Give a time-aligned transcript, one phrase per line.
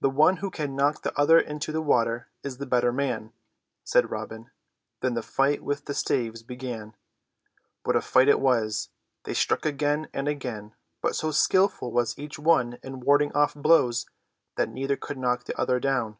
[0.00, 3.32] "The one who can knock the other into the water is the better man,"
[3.84, 4.50] said Robin.
[5.00, 6.96] Then the fight with the staves began.
[7.84, 8.88] What a fight it was!
[9.22, 14.06] They struck again and again, but so skilful was each one in warding off blows
[14.56, 16.16] that neither could knock the other down.